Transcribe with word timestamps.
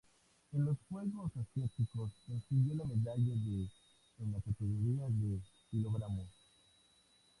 En 0.53 0.65
los 0.65 0.77
Juegos 0.89 1.31
Asiáticos 1.37 2.11
consiguió 2.25 2.73
la 2.73 2.85
medalla 2.85 3.35
de 3.35 3.69
en 4.17 4.31
la 4.31 4.41
categoría 4.41 5.05
de 5.09 5.39
kg. 5.69 6.27